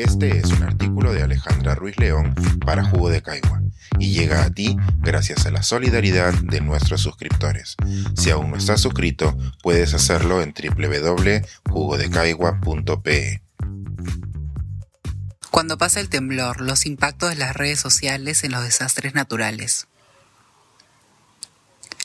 Este 0.00 0.38
es 0.38 0.46
un 0.46 0.62
artículo 0.62 1.12
de 1.12 1.22
Alejandra 1.22 1.74
Ruiz 1.74 1.98
León 1.98 2.34
para 2.64 2.82
Jugo 2.82 3.10
de 3.10 3.20
Caigua 3.20 3.60
y 3.98 4.14
llega 4.14 4.44
a 4.44 4.50
ti 4.50 4.78
gracias 5.00 5.44
a 5.44 5.50
la 5.50 5.62
solidaridad 5.62 6.32
de 6.32 6.62
nuestros 6.62 7.02
suscriptores. 7.02 7.76
Si 8.16 8.30
aún 8.30 8.50
no 8.50 8.56
estás 8.56 8.80
suscrito, 8.80 9.36
puedes 9.62 9.92
hacerlo 9.92 10.40
en 10.40 10.54
www.jugodecaigua.pe. 10.54 13.42
Cuando 15.50 15.76
pasa 15.76 16.00
el 16.00 16.08
temblor, 16.08 16.62
los 16.62 16.86
impactos 16.86 17.28
de 17.28 17.36
las 17.36 17.54
redes 17.54 17.78
sociales 17.78 18.42
en 18.42 18.52
los 18.52 18.64
desastres 18.64 19.14
naturales. 19.14 19.86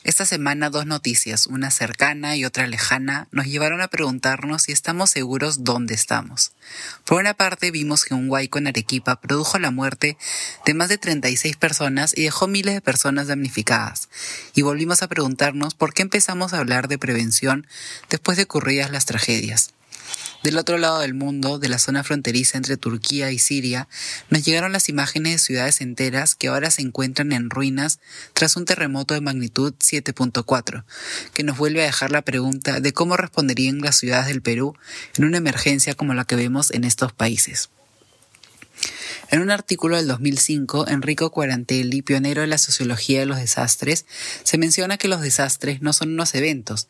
Esta 0.06 0.24
semana 0.24 0.70
dos 0.70 0.86
noticias, 0.86 1.48
una 1.48 1.72
cercana 1.72 2.36
y 2.36 2.44
otra 2.44 2.68
lejana, 2.68 3.26
nos 3.32 3.46
llevaron 3.46 3.80
a 3.80 3.88
preguntarnos 3.88 4.62
si 4.62 4.70
estamos 4.70 5.10
seguros 5.10 5.64
dónde 5.64 5.94
estamos. 5.94 6.52
Por 7.04 7.18
una 7.18 7.34
parte 7.34 7.72
vimos 7.72 8.04
que 8.04 8.14
un 8.14 8.30
huaico 8.30 8.58
en 8.58 8.68
Arequipa 8.68 9.20
produjo 9.20 9.58
la 9.58 9.72
muerte 9.72 10.16
de 10.64 10.74
más 10.74 10.90
de 10.90 10.98
36 10.98 11.56
personas 11.56 12.16
y 12.16 12.22
dejó 12.22 12.46
miles 12.46 12.74
de 12.74 12.80
personas 12.80 13.26
damnificadas. 13.26 14.08
Y 14.54 14.62
volvimos 14.62 15.02
a 15.02 15.08
preguntarnos 15.08 15.74
por 15.74 15.92
qué 15.92 16.02
empezamos 16.02 16.52
a 16.52 16.60
hablar 16.60 16.86
de 16.86 16.98
prevención 16.98 17.66
después 18.08 18.36
de 18.36 18.44
ocurridas 18.44 18.92
las 18.92 19.06
tragedias. 19.06 19.74
Del 20.46 20.58
otro 20.58 20.78
lado 20.78 21.00
del 21.00 21.12
mundo, 21.12 21.58
de 21.58 21.68
la 21.68 21.80
zona 21.80 22.04
fronteriza 22.04 22.56
entre 22.56 22.76
Turquía 22.76 23.32
y 23.32 23.38
Siria, 23.40 23.88
nos 24.30 24.44
llegaron 24.44 24.70
las 24.70 24.88
imágenes 24.88 25.32
de 25.32 25.38
ciudades 25.38 25.80
enteras 25.80 26.36
que 26.36 26.46
ahora 26.46 26.70
se 26.70 26.82
encuentran 26.82 27.32
en 27.32 27.50
ruinas 27.50 27.98
tras 28.32 28.54
un 28.54 28.64
terremoto 28.64 29.14
de 29.14 29.20
magnitud 29.20 29.74
7.4, 29.80 30.84
que 31.34 31.42
nos 31.42 31.58
vuelve 31.58 31.82
a 31.82 31.86
dejar 31.86 32.12
la 32.12 32.22
pregunta 32.22 32.78
de 32.78 32.92
cómo 32.92 33.16
responderían 33.16 33.80
las 33.80 33.96
ciudades 33.96 34.28
del 34.28 34.40
Perú 34.40 34.76
en 35.16 35.24
una 35.24 35.38
emergencia 35.38 35.94
como 35.94 36.14
la 36.14 36.24
que 36.24 36.36
vemos 36.36 36.70
en 36.70 36.84
estos 36.84 37.12
países. 37.12 37.70
En 39.32 39.40
un 39.40 39.50
artículo 39.50 39.96
del 39.96 40.06
2005, 40.06 40.86
Enrico 40.86 41.32
Quarantelli, 41.32 42.02
pionero 42.02 42.42
de 42.42 42.46
la 42.46 42.58
sociología 42.58 43.18
de 43.18 43.26
los 43.26 43.38
desastres, 43.38 44.06
se 44.44 44.58
menciona 44.58 44.96
que 44.96 45.08
los 45.08 45.22
desastres 45.22 45.82
no 45.82 45.92
son 45.92 46.12
unos 46.12 46.36
eventos, 46.36 46.86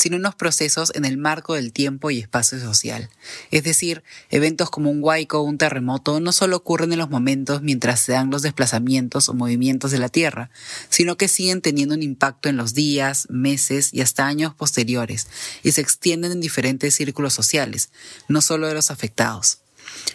sino 0.00 0.16
unos 0.16 0.34
procesos 0.34 0.92
en 0.94 1.04
el 1.04 1.18
marco 1.18 1.54
del 1.54 1.74
tiempo 1.74 2.10
y 2.10 2.18
espacio 2.18 2.58
social. 2.58 3.10
Es 3.50 3.64
decir, 3.64 4.02
eventos 4.30 4.70
como 4.70 4.90
un 4.90 5.04
huaico 5.04 5.40
o 5.40 5.42
un 5.42 5.58
terremoto 5.58 6.20
no 6.20 6.32
solo 6.32 6.56
ocurren 6.56 6.92
en 6.94 6.98
los 6.98 7.10
momentos 7.10 7.60
mientras 7.60 8.00
se 8.00 8.12
dan 8.12 8.30
los 8.30 8.40
desplazamientos 8.40 9.28
o 9.28 9.34
movimientos 9.34 9.90
de 9.90 9.98
la 9.98 10.08
Tierra, 10.08 10.50
sino 10.88 11.18
que 11.18 11.28
siguen 11.28 11.60
teniendo 11.60 11.94
un 11.94 12.02
impacto 12.02 12.48
en 12.48 12.56
los 12.56 12.72
días, 12.72 13.26
meses 13.28 13.92
y 13.92 14.00
hasta 14.00 14.26
años 14.26 14.54
posteriores, 14.54 15.26
y 15.62 15.72
se 15.72 15.82
extienden 15.82 16.32
en 16.32 16.40
diferentes 16.40 16.94
círculos 16.94 17.34
sociales, 17.34 17.90
no 18.26 18.40
solo 18.40 18.68
de 18.68 18.74
los 18.74 18.90
afectados. 18.90 19.58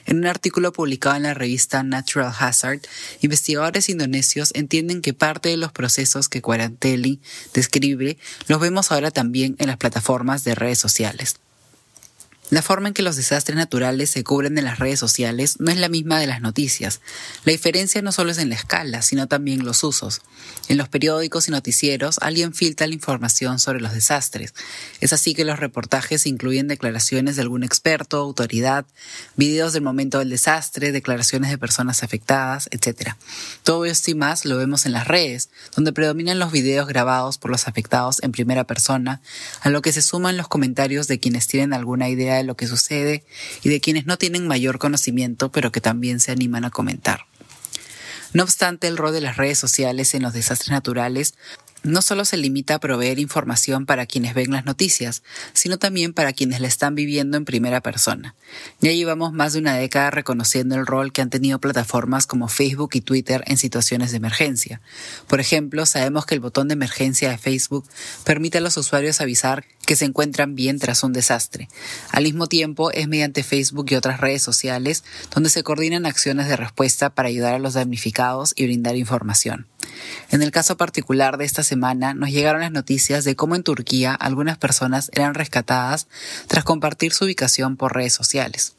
En 0.06 0.18
un 0.18 0.26
artículo 0.26 0.72
publicado 0.72 1.16
en 1.16 1.24
la 1.24 1.34
revista 1.34 1.84
Natural 1.84 2.34
Hazard, 2.38 2.82
investigadores 3.22 3.90
indonesios 3.90 4.52
entienden 4.54 5.02
que 5.02 5.14
parte 5.14 5.50
de 5.50 5.58
los 5.58 5.72
procesos 5.72 6.30
que 6.30 6.42
Quarantelli 6.42 7.20
describe 7.54 8.18
los 8.48 8.60
vemos 8.60 8.92
ahora 8.92 9.12
también 9.12 9.56
en 9.60 9.68
las 9.68 9.78
plataformas 9.78 10.44
de 10.44 10.56
redes 10.56 10.80
sociales. 10.80 11.38
La 12.52 12.62
forma 12.62 12.90
en 12.90 12.94
que 12.94 13.02
los 13.02 13.16
desastres 13.16 13.58
naturales 13.58 14.12
se 14.12 14.24
cubren 14.24 14.58
en 14.58 14.66
las 14.66 14.78
redes 14.78 15.00
sociales 15.00 15.60
no 15.60 15.72
es 15.72 15.78
la 15.78 15.90
misma 15.90 16.20
de 16.20 16.28
las 16.28 16.42
noticias. 16.42 17.02
La 17.44 17.52
diferencia 17.52 18.04
no 18.04 18.12
solo 18.12 18.32
es 18.32 18.38
en 18.38 18.50
la 18.50 18.56
escala, 18.56 19.02
sino 19.02 19.28
también 19.28 19.66
los 19.66 19.84
usos. 19.84 20.22
En 20.68 20.78
los 20.78 20.88
periódicos 20.88 21.48
y 21.48 21.52
noticieros 21.52 22.20
alguien 22.22 22.54
filtra 22.54 22.86
la 22.86 22.94
información 22.94 23.58
sobre 23.58 23.82
los 23.82 23.94
desastres. 23.94 24.54
Es 25.02 25.12
así 25.12 25.34
que 25.34 25.44
los 25.44 25.60
reportajes 25.60 26.28
incluyen 26.28 26.68
declaraciones 26.68 27.36
de 27.36 27.42
algún 27.42 27.64
experto, 27.64 28.18
autoridad, 28.18 28.86
videos 29.36 29.74
del 29.74 29.82
momento 29.82 30.20
del 30.20 30.30
desastre, 30.30 30.92
declaraciones 30.92 31.50
de 31.50 31.58
personas 31.58 32.04
afectadas, 32.04 32.70
etc. 32.72 33.14
Todo 33.64 33.86
esto 33.86 34.12
y 34.12 34.16
más 34.16 34.46
lo 34.46 34.58
vemos 34.58 34.86
en 34.86 34.92
las 34.92 35.08
redes, 35.08 35.50
donde 35.76 35.94
predominan 35.94 36.38
los 36.38 36.52
videos 36.52 36.88
grabados 36.88 37.40
por 37.40 37.50
los 37.50 37.68
afectados 37.68 38.22
en 38.22 38.32
primera 38.32 38.66
persona, 38.66 39.22
a 39.62 39.70
lo 39.70 39.82
que 39.82 39.92
se 39.92 40.04
suman 40.04 40.38
los 40.38 40.48
comentarios 40.48 41.08
de 41.08 41.20
quienes 41.20 41.48
tienen 41.48 41.74
alguna 41.74 42.08
idea 42.08 42.36
de 42.36 42.44
lo 42.46 42.56
que 42.56 42.68
sucede 42.68 43.24
y 43.64 43.70
de 43.70 43.82
quienes 43.82 44.06
no 44.06 44.18
tienen 44.18 44.48
mayor 44.48 44.80
conocimiento 44.80 45.52
pero 45.52 45.72
que 45.72 45.82
también 45.82 46.20
se 46.20 46.32
animan 46.32 46.66
a 46.66 46.72
comentar. 46.72 47.26
No 48.34 48.44
obstante, 48.44 48.88
el 48.88 48.98
rol 48.98 49.14
de 49.14 49.22
las 49.22 49.38
redes 49.38 49.58
sociales 49.58 50.14
en 50.14 50.24
los 50.24 50.34
desastres 50.34 50.72
naturales 50.72 51.36
no 51.86 52.02
solo 52.02 52.26
se 52.26 52.38
limita 52.38 52.76
a 52.76 52.80
proveer 52.80 53.20
información 53.20 53.86
para 53.86 54.06
quienes 54.06 54.34
ven 54.34 54.52
las 54.52 54.66
noticias, 54.66 55.24
sino 55.54 55.78
también 55.78 56.14
para 56.14 56.34
quienes 56.34 56.60
la 56.60 56.68
están 56.68 56.96
viviendo 56.96 57.38
en 57.38 57.46
primera 57.46 57.82
persona. 57.82 58.36
Ya 58.82 58.92
llevamos 58.92 59.34
más 59.34 59.54
de 59.54 59.60
una 59.60 59.76
década 59.76 60.10
reconociendo 60.10 60.76
el 60.76 60.86
rol 60.86 61.14
que 61.14 61.22
han 61.22 61.30
tenido 61.30 61.60
plataformas 61.60 62.26
como 62.26 62.48
Facebook 62.48 62.92
y 62.94 63.02
Twitter 63.02 63.44
en 63.46 63.58
situaciones 63.58 64.12
de 64.12 64.18
emergencia. 64.18 64.82
Por 65.28 65.40
ejemplo, 65.40 65.86
sabemos 65.86 66.26
que 66.26 66.34
el 66.34 66.42
botón 66.42 66.68
de 66.68 66.74
emergencia 66.74 67.30
de 67.30 67.38
Facebook 67.38 67.86
permite 68.24 68.58
a 68.58 68.62
los 68.62 68.78
usuarios 68.78 69.22
avisar 69.22 69.66
que 69.86 69.96
se 69.96 70.06
encuentran 70.06 70.56
bien 70.56 70.80
tras 70.80 71.04
un 71.04 71.14
desastre. 71.14 71.70
Al 72.12 72.24
mismo 72.24 72.48
tiempo, 72.48 72.92
es 72.92 73.08
mediante 73.08 73.44
Facebook 73.44 73.86
y 73.90 73.96
otras 73.96 74.20
redes 74.20 74.42
sociales 74.42 75.04
donde 75.34 75.50
se 75.52 75.64
coordinan 75.64 76.08
acciones 76.08 76.48
de 76.48 76.58
respuesta 76.58 77.12
para 77.12 77.30
ayudar 77.30 77.54
a 77.54 77.60
los 77.60 77.76
damnificados 77.76 78.54
y 78.56 78.66
brindar 78.66 78.96
información. 78.96 79.68
En 80.32 80.42
el 80.42 80.52
caso 80.52 80.78
particular 80.78 81.38
de 81.38 81.46
esta 81.46 81.64
semana, 81.76 82.14
nos 82.14 82.30
llegaron 82.30 82.62
las 82.62 82.72
noticias 82.72 83.26
de 83.26 83.36
cómo 83.36 83.56
en 83.56 83.64
Turquía 83.64 84.14
algunas 84.14 84.58
personas 84.58 85.12
eran 85.14 85.34
rescatadas 85.34 86.08
tras 86.48 86.64
compartir 86.64 87.12
su 87.12 87.26
ubicación 87.26 87.76
por 87.76 87.94
redes 87.94 88.14
sociales. 88.14 88.76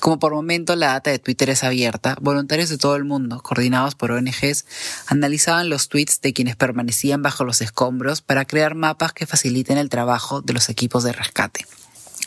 Como 0.00 0.18
por 0.18 0.32
momento 0.32 0.74
la 0.74 0.94
data 0.94 1.10
de 1.10 1.18
Twitter 1.18 1.50
es 1.50 1.64
abierta, 1.64 2.16
voluntarios 2.18 2.70
de 2.70 2.78
todo 2.78 2.96
el 2.96 3.04
mundo, 3.04 3.42
coordinados 3.42 3.94
por 3.94 4.10
ONGs, 4.12 4.64
analizaban 5.06 5.68
los 5.68 5.90
tweets 5.90 6.22
de 6.22 6.32
quienes 6.32 6.56
permanecían 6.56 7.20
bajo 7.20 7.44
los 7.44 7.60
escombros 7.60 8.22
para 8.22 8.46
crear 8.46 8.74
mapas 8.74 9.12
que 9.12 9.26
faciliten 9.26 9.76
el 9.76 9.90
trabajo 9.90 10.40
de 10.40 10.54
los 10.54 10.70
equipos 10.70 11.04
de 11.04 11.12
rescate. 11.12 11.66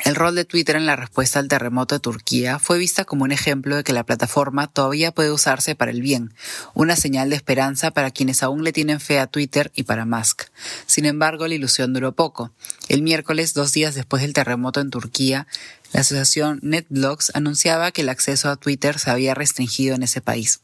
El 0.04 0.16
rol 0.16 0.36
de 0.36 0.44
Twitter 0.44 0.76
en 0.76 0.86
la 0.86 0.98
respuesta 0.98 1.40
al 1.40 1.48
terremoto 1.48 1.96
de 1.96 2.00
Turquía 2.00 2.60
fue 2.60 2.78
vista 2.78 3.06
como 3.06 3.24
un 3.24 3.32
ejemplo 3.32 3.78
de 3.78 3.86
que 3.86 3.94
la 3.94 4.04
plataforma 4.04 4.68
todavía 4.68 5.14
puede 5.14 5.32
usarse 5.32 5.76
para 5.76 5.92
el 5.92 6.02
bien, 6.02 6.34
una 6.74 6.98
señal 6.98 7.30
de 7.30 7.38
esperanza 7.38 7.92
para 7.92 8.12
quienes 8.12 8.44
aún 8.44 8.66
le 8.66 8.74
tienen 8.74 9.00
fe 9.00 9.20
a 9.20 9.28
Twitter 9.28 9.72
y 9.76 9.84
para 9.84 10.06
Musk. 10.06 10.50
Sin 10.88 11.06
embargo, 11.06 11.48
la 11.48 11.56
ilusión 11.56 11.94
duró 11.94 12.12
poco. 12.12 12.52
El 12.90 13.02
miércoles, 13.02 13.54
dos 13.54 13.72
días 13.72 13.96
después 13.96 14.22
del 14.22 14.34
terremoto 14.34 14.82
en 14.82 14.90
Turquía, 14.90 15.48
la 15.94 16.02
asociación 16.02 16.60
NetBlocks 16.64 17.32
anunciaba 17.34 17.92
que 17.92 18.02
el 18.02 18.10
acceso 18.10 18.50
a 18.50 18.58
Twitter 18.58 19.00
se 19.00 19.10
había 19.10 19.36
restringido 19.36 19.96
en 19.96 20.04
ese 20.04 20.20
país. 20.20 20.60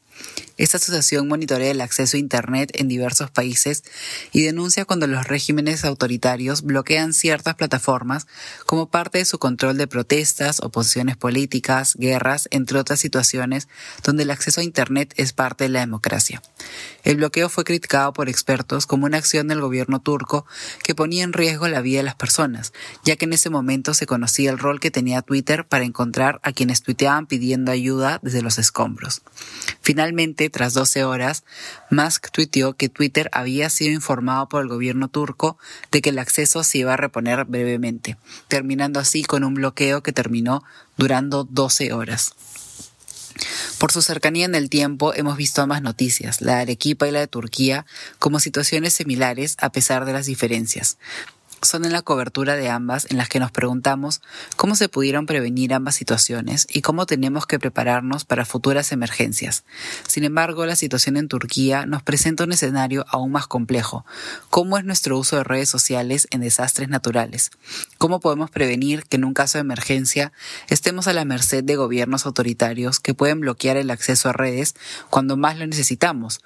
Esta 0.60 0.76
asociación 0.76 1.26
monitorea 1.26 1.70
el 1.70 1.80
acceso 1.80 2.18
a 2.18 2.20
Internet 2.20 2.70
en 2.74 2.86
diversos 2.86 3.30
países 3.30 3.82
y 4.30 4.42
denuncia 4.42 4.84
cuando 4.84 5.06
los 5.06 5.26
regímenes 5.26 5.86
autoritarios 5.86 6.60
bloquean 6.60 7.14
ciertas 7.14 7.54
plataformas 7.54 8.26
como 8.66 8.90
parte 8.90 9.16
de 9.16 9.24
su 9.24 9.38
control 9.38 9.78
de 9.78 9.86
protestas, 9.86 10.60
oposiciones 10.60 11.16
políticas, 11.16 11.94
guerras, 11.96 12.46
entre 12.50 12.78
otras 12.78 13.00
situaciones 13.00 13.68
donde 14.04 14.24
el 14.24 14.30
acceso 14.30 14.60
a 14.60 14.64
Internet 14.64 15.14
es 15.16 15.32
parte 15.32 15.64
de 15.64 15.70
la 15.70 15.80
democracia. 15.80 16.42
El 17.04 17.16
bloqueo 17.16 17.48
fue 17.48 17.64
criticado 17.64 18.12
por 18.12 18.28
expertos 18.28 18.84
como 18.84 19.06
una 19.06 19.16
acción 19.16 19.48
del 19.48 19.62
gobierno 19.62 20.02
turco 20.02 20.44
que 20.82 20.94
ponía 20.94 21.24
en 21.24 21.32
riesgo 21.32 21.68
la 21.68 21.80
vida 21.80 22.00
de 22.00 22.04
las 22.04 22.16
personas, 22.16 22.74
ya 23.02 23.16
que 23.16 23.24
en 23.24 23.32
ese 23.32 23.48
momento 23.48 23.94
se 23.94 24.04
conocía 24.04 24.50
el 24.50 24.58
rol 24.58 24.78
que 24.78 24.90
tenía 24.90 25.22
Twitter 25.22 25.66
para 25.66 25.84
encontrar 25.84 26.38
a 26.42 26.52
quienes 26.52 26.82
tuiteaban 26.82 27.26
pidiendo 27.26 27.72
ayuda 27.72 28.20
desde 28.22 28.42
los 28.42 28.58
escombros. 28.58 29.22
Finalmente, 29.80 30.09
tras 30.50 30.74
12 30.74 31.04
horas, 31.04 31.44
Musk 31.90 32.30
tuiteó 32.30 32.74
que 32.74 32.88
Twitter 32.88 33.30
había 33.32 33.70
sido 33.70 33.92
informado 33.92 34.48
por 34.48 34.62
el 34.62 34.68
gobierno 34.68 35.08
turco 35.08 35.58
de 35.90 36.02
que 36.02 36.10
el 36.10 36.18
acceso 36.18 36.62
se 36.64 36.78
iba 36.78 36.94
a 36.94 36.96
reponer 36.96 37.44
brevemente, 37.44 38.16
terminando 38.48 39.00
así 39.00 39.22
con 39.22 39.44
un 39.44 39.54
bloqueo 39.54 40.02
que 40.02 40.12
terminó 40.12 40.64
durando 40.96 41.44
12 41.44 41.92
horas. 41.92 42.34
Por 43.78 43.92
su 43.92 44.02
cercanía 44.02 44.44
en 44.44 44.54
el 44.54 44.68
tiempo 44.68 45.14
hemos 45.14 45.36
visto 45.36 45.62
ambas 45.62 45.82
noticias, 45.82 46.40
la 46.40 46.56
de 46.56 46.62
Arequipa 46.62 47.08
y 47.08 47.12
la 47.12 47.20
de 47.20 47.26
Turquía, 47.26 47.86
como 48.18 48.40
situaciones 48.40 48.92
similares 48.92 49.56
a 49.60 49.70
pesar 49.70 50.04
de 50.04 50.12
las 50.12 50.26
diferencias 50.26 50.98
son 51.62 51.84
en 51.84 51.92
la 51.92 52.02
cobertura 52.02 52.56
de 52.56 52.68
ambas 52.68 53.06
en 53.10 53.16
las 53.16 53.28
que 53.28 53.40
nos 53.40 53.50
preguntamos 53.50 54.20
cómo 54.56 54.74
se 54.74 54.88
pudieron 54.88 55.26
prevenir 55.26 55.74
ambas 55.74 55.94
situaciones 55.94 56.66
y 56.70 56.82
cómo 56.82 57.06
tenemos 57.06 57.46
que 57.46 57.58
prepararnos 57.58 58.24
para 58.24 58.44
futuras 58.44 58.92
emergencias. 58.92 59.64
Sin 60.06 60.24
embargo, 60.24 60.66
la 60.66 60.76
situación 60.76 61.16
en 61.16 61.28
Turquía 61.28 61.86
nos 61.86 62.02
presenta 62.02 62.44
un 62.44 62.52
escenario 62.52 63.04
aún 63.08 63.32
más 63.32 63.46
complejo. 63.46 64.04
¿Cómo 64.48 64.78
es 64.78 64.84
nuestro 64.84 65.18
uso 65.18 65.36
de 65.36 65.44
redes 65.44 65.68
sociales 65.68 66.28
en 66.30 66.40
desastres 66.40 66.88
naturales? 66.88 67.50
¿Cómo 67.98 68.20
podemos 68.20 68.50
prevenir 68.50 69.04
que 69.04 69.16
en 69.16 69.24
un 69.24 69.34
caso 69.34 69.58
de 69.58 69.62
emergencia 69.62 70.32
estemos 70.68 71.08
a 71.08 71.12
la 71.12 71.24
merced 71.24 71.64
de 71.64 71.76
gobiernos 71.76 72.26
autoritarios 72.26 73.00
que 73.00 73.14
pueden 73.14 73.40
bloquear 73.40 73.76
el 73.76 73.90
acceso 73.90 74.28
a 74.28 74.32
redes 74.32 74.74
cuando 75.10 75.36
más 75.36 75.58
lo 75.58 75.66
necesitamos? 75.66 76.40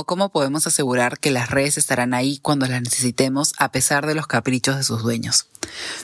¿O 0.00 0.04
cómo 0.04 0.28
podemos 0.28 0.64
asegurar 0.64 1.18
que 1.18 1.32
las 1.32 1.50
redes 1.50 1.76
estarán 1.76 2.14
ahí 2.14 2.38
cuando 2.38 2.68
las 2.68 2.80
necesitemos 2.80 3.52
a 3.58 3.72
pesar 3.72 4.06
de 4.06 4.14
los 4.14 4.28
caprichos 4.28 4.76
de 4.76 4.84
sus 4.84 5.02
dueños? 5.02 5.48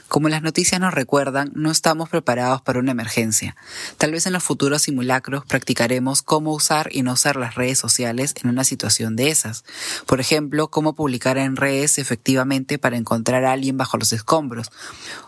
Como 0.09 0.29
las 0.29 0.43
noticias 0.43 0.81
nos 0.81 0.95
recuerdan, 0.95 1.51
no 1.55 1.71
estamos 1.71 2.09
preparados 2.09 2.63
para 2.63 2.79
una 2.79 2.93
emergencia. 2.93 3.57
Tal 3.99 4.13
vez 4.13 4.27
en 4.27 4.33
los 4.33 4.43
futuros 4.43 4.83
simulacros 4.83 5.45
practicaremos 5.45 6.23
cómo 6.23 6.53
usar 6.53 6.89
y 6.93 7.03
no 7.03 7.13
usar 7.13 7.37
las 7.37 7.55
redes 7.55 7.79
sociales 7.79 8.35
en 8.43 8.51
una 8.51 8.65
situación 8.65 9.17
de 9.17 9.31
esas. 9.31 9.65
Por 10.07 10.21
ejemplo, 10.21 10.69
cómo 10.69 10.95
publicar 10.95 11.39
en 11.39 11.57
redes 11.57 11.99
efectivamente 11.99 12.79
para 12.79 12.97
encontrar 12.97 13.45
a 13.45 13.53
alguien 13.53 13.77
bajo 13.77 13.97
los 13.97 14.13
escombros, 14.13 14.71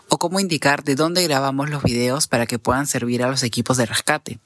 o 0.09 0.19
cómo 0.19 0.39
indicar 0.39 0.83
de 0.83 0.95
dónde 0.95 1.23
grabamos 1.23 1.69
los 1.69 1.83
videos 1.83 2.27
para 2.27 2.45
que 2.45 2.59
puedan 2.59 2.87
servir 2.87 3.23
a 3.23 3.29
los 3.29 3.43
equipos 3.43 3.77
de 3.77 3.85
rescate. 3.85 4.39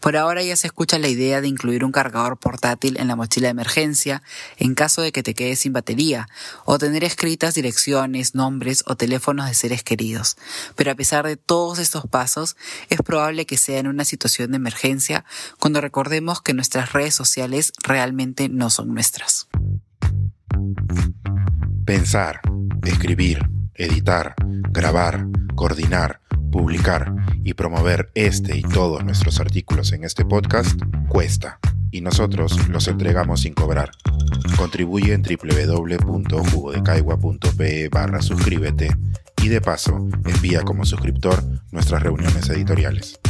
Por 0.00 0.16
ahora 0.16 0.42
ya 0.42 0.56
se 0.56 0.66
escucha 0.66 0.98
la 0.98 1.08
idea 1.08 1.40
de 1.40 1.48
incluir 1.48 1.84
un 1.84 1.92
cargador 1.92 2.36
portátil 2.36 2.96
en 2.98 3.08
la 3.08 3.16
mochila 3.16 3.48
de 3.48 3.52
emergencia 3.52 4.22
en 4.56 4.74
caso 4.74 5.02
de 5.02 5.12
que 5.12 5.22
te 5.22 5.34
quedes 5.34 5.60
sin 5.60 5.72
batería, 5.72 6.28
o 6.64 6.78
tener 6.78 7.04
escritas 7.04 7.54
direcciones, 7.54 8.34
nombres 8.34 8.84
o 8.86 8.96
teléfonos 8.96 9.35
de 9.44 9.54
seres 9.54 9.82
queridos. 9.82 10.36
Pero 10.74 10.92
a 10.92 10.94
pesar 10.94 11.26
de 11.26 11.36
todos 11.36 11.78
estos 11.78 12.06
pasos, 12.06 12.56
es 12.88 13.02
probable 13.02 13.44
que 13.44 13.58
sea 13.58 13.78
en 13.78 13.88
una 13.88 14.04
situación 14.04 14.52
de 14.52 14.56
emergencia 14.56 15.24
cuando 15.58 15.80
recordemos 15.80 16.40
que 16.40 16.54
nuestras 16.54 16.92
redes 16.92 17.14
sociales 17.14 17.72
realmente 17.82 18.48
no 18.48 18.70
son 18.70 18.94
nuestras. 18.94 19.48
Pensar, 21.84 22.40
escribir, 22.84 23.48
editar, 23.74 24.34
grabar, 24.70 25.26
coordinar, 25.54 26.20
publicar 26.50 27.14
y 27.44 27.54
promover 27.54 28.10
este 28.14 28.56
y 28.56 28.62
todos 28.62 29.04
nuestros 29.04 29.40
artículos 29.40 29.92
en 29.92 30.04
este 30.04 30.24
podcast 30.24 30.80
cuesta 31.08 31.58
y 31.90 32.00
nosotros 32.00 32.68
los 32.68 32.86
entregamos 32.88 33.42
sin 33.42 33.52
cobrar. 33.54 33.92
Contribuye 34.56 35.12
en 35.12 35.22
www.jugodecaigua.pe 35.22 37.88
barra 37.88 38.22
suscríbete 38.22 38.96
y 39.46 39.48
de 39.48 39.60
paso 39.60 39.96
envía 40.24 40.62
como 40.62 40.84
suscriptor 40.84 41.40
nuestras 41.70 42.02
reuniones 42.02 42.48
editoriales. 42.50 43.20